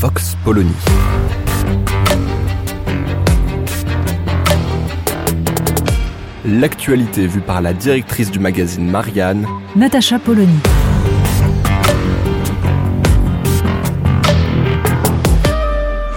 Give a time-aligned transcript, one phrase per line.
[0.00, 0.72] Vox Polony.
[6.46, 10.58] L'actualité vue par la directrice du magazine Marianne, Natacha Polony.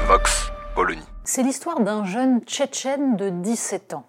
[0.08, 1.02] Vox Polony.
[1.26, 4.06] C'est l'histoire d'un jeune Tchétchène de 17 ans.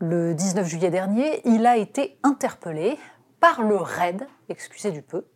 [0.00, 2.98] Le 19 juillet dernier, il a été interpellé
[3.38, 5.26] par le RAID, excusez du peu,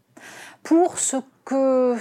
[0.62, 1.96] pour ce que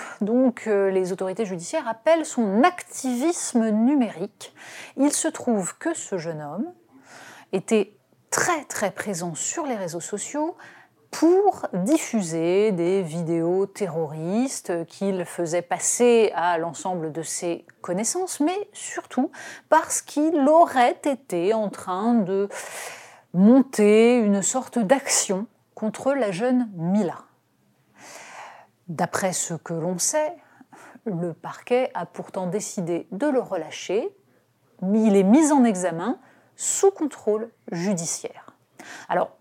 [0.68, 4.54] euh, les autorités judiciaires appellent son activisme numérique.
[4.97, 6.71] Il se trouve que ce jeune homme
[7.52, 7.93] était
[8.30, 10.56] très très présent sur les réseaux sociaux
[11.11, 19.32] pour diffuser des vidéos terroristes qu'il faisait passer à l'ensemble de ses connaissances, mais surtout
[19.69, 22.47] parce qu'il aurait été en train de
[23.33, 27.29] monter une sorte d'action contre la jeune Mila.
[28.89, 30.36] D'après ce que l'on sait,
[31.06, 34.09] le parquet a pourtant décidé de le relâcher,
[34.81, 36.17] mais il est mis en examen
[36.55, 38.53] sous contrôle judiciaire.
[39.08, 39.31] Alors,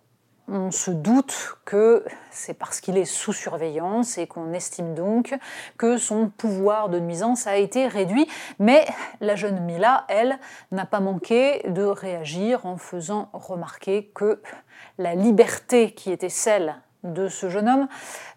[0.50, 5.37] on se doute que c'est parce qu'il est sous surveillance et qu'on estime donc
[5.77, 8.27] que son pouvoir de nuisance a été réduit.
[8.59, 8.87] Mais
[9.20, 10.39] la jeune Mila, elle,
[10.72, 14.42] n'a pas manqué de réagir en faisant remarquer que
[14.97, 17.88] la liberté qui était celle de ce jeune homme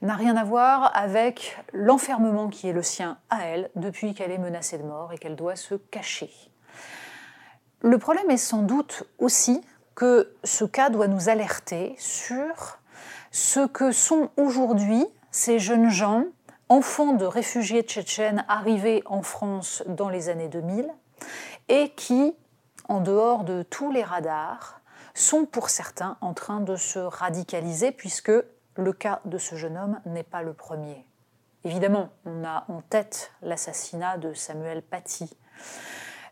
[0.02, 4.38] n'a rien à voir avec l'enfermement qui est le sien à elle depuis qu'elle est
[4.38, 6.32] menacée de mort et qu'elle doit se cacher.
[7.82, 9.62] Le problème est sans doute aussi
[9.96, 12.80] que ce cas doit nous alerter sur
[13.32, 16.26] ce que sont aujourd'hui ces jeunes gens,
[16.70, 20.90] enfants de réfugiés tchétchènes arrivés en France dans les années 2000,
[21.70, 22.36] et qui,
[22.88, 24.81] en dehors de tous les radars,
[25.14, 28.32] sont pour certains en train de se radicaliser, puisque
[28.76, 31.06] le cas de ce jeune homme n'est pas le premier.
[31.64, 35.30] Évidemment, on a en tête l'assassinat de Samuel Paty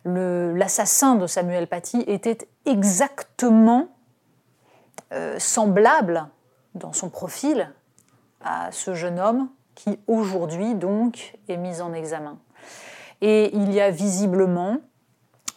[0.05, 3.89] l'assassin de Samuel Paty était exactement
[5.11, 6.27] euh, semblable
[6.75, 7.73] dans son profil
[8.41, 12.37] à ce jeune homme qui aujourd'hui donc est mis en examen.
[13.21, 14.77] Et il y a visiblement,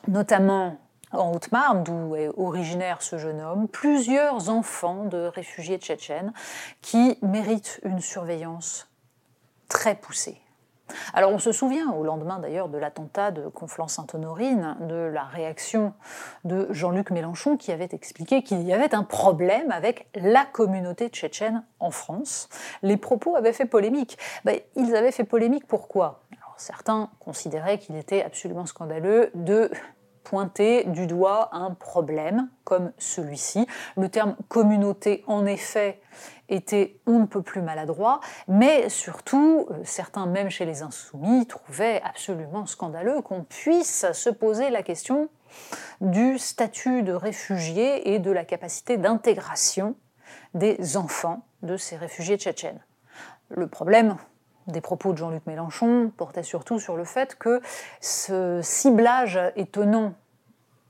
[0.09, 0.78] notamment
[1.12, 6.33] en Haute-Marne, d'où est originaire ce jeune homme, plusieurs enfants de réfugiés tchétchènes
[6.81, 8.89] qui méritent une surveillance
[9.69, 10.39] très poussée.
[11.15, 15.95] Alors on se souvient, au lendemain d'ailleurs de l'attentat de Conflans-Sainte-Honorine, de la réaction
[16.45, 21.65] de Jean-Luc Mélenchon qui avait expliqué qu'il y avait un problème avec la communauté tchétchène
[21.81, 22.49] en France.
[22.83, 24.19] Les propos avaient fait polémique.
[24.44, 26.21] Ben, ils avaient fait polémique pourquoi?
[26.59, 29.71] Certains considéraient qu'il était absolument scandaleux de
[30.25, 33.66] pointer du doigt un problème comme celui-ci.
[33.97, 36.00] Le terme communauté, en effet,
[36.49, 42.00] était on ne peut plus maladroit, mais surtout, euh, certains, même chez les insoumis, trouvaient
[42.05, 45.28] absolument scandaleux qu'on puisse se poser la question
[46.00, 49.97] du statut de réfugié et de la capacité d'intégration
[50.55, 52.81] des enfants de ces réfugiés tchétchènes.
[53.49, 54.16] Le problème
[54.67, 57.61] des propos de Jean-Luc Mélenchon portait surtout sur le fait que
[58.00, 60.15] ce ciblage étonnant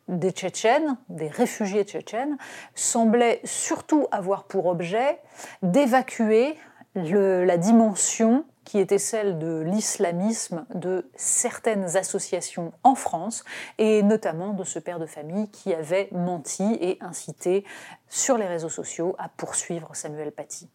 [0.08, 2.36] des Tchétchènes, des réfugiés tchétchènes,
[2.74, 5.20] semblait surtout avoir pour objet
[5.62, 6.56] d'évacuer
[6.94, 13.44] la dimension qui était celle de l'islamisme de certaines associations en France,
[13.78, 17.64] et notamment de ce père de famille qui avait menti et incité
[18.08, 20.70] sur les réseaux sociaux à poursuivre Samuel Paty.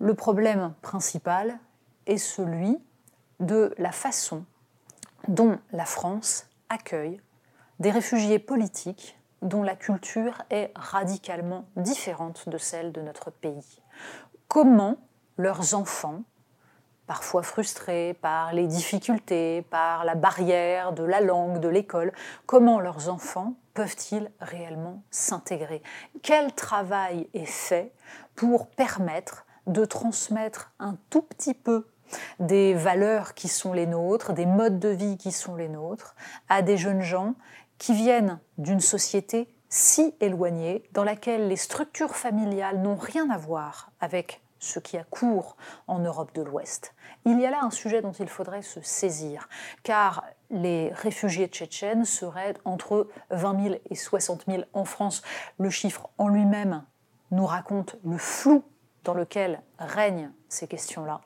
[0.00, 1.58] Le problème principal
[2.06, 2.78] est celui
[3.40, 4.44] de la façon
[5.26, 7.20] dont la France accueille
[7.80, 13.80] des réfugiés politiques dont la culture est radicalement différente de celle de notre pays.
[14.46, 14.96] Comment
[15.36, 16.22] leurs enfants,
[17.06, 22.12] parfois frustrés par les difficultés, par la barrière de la langue, de l'école,
[22.46, 25.82] comment leurs enfants peuvent-ils réellement s'intégrer?
[26.22, 27.92] Quel travail est fait
[28.34, 31.86] pour permettre de transmettre un tout petit peu
[32.40, 36.16] des valeurs qui sont les nôtres, des modes de vie qui sont les nôtres,
[36.48, 37.34] à des jeunes gens
[37.78, 43.90] qui viennent d'une société si éloignée, dans laquelle les structures familiales n'ont rien à voir
[44.00, 45.56] avec ce qui a cours
[45.86, 46.94] en Europe de l'Ouest.
[47.26, 49.48] Il y a là un sujet dont il faudrait se saisir,
[49.82, 55.22] car les réfugiés tchétchènes seraient entre 20 000 et 60 000 en France.
[55.58, 56.82] Le chiffre en lui-même
[57.30, 58.64] nous raconte le flou
[59.08, 61.22] dans lequel règnent ces questions-là.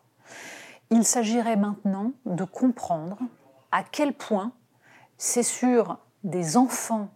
[0.90, 3.18] Il s'agirait maintenant de comprendre
[3.72, 4.52] à quel point
[5.18, 7.08] c'est sur des enfants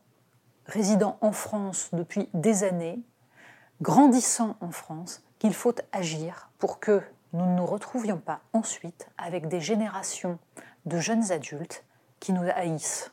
[0.66, 2.98] résidant en France depuis des années,
[3.80, 7.00] grandissant en France, qu'il faut agir pour que
[7.32, 10.36] nous ne nous retrouvions pas ensuite avec des générations
[10.84, 11.84] de jeunes adultes
[12.18, 13.12] qui nous haïssent.